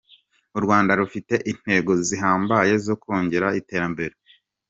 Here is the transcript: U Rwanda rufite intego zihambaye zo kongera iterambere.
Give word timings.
U 0.57 0.59
Rwanda 0.63 0.91
rufite 1.01 1.35
intego 1.51 1.91
zihambaye 2.07 2.73
zo 2.85 2.95
kongera 3.03 3.47
iterambere. 3.61 4.13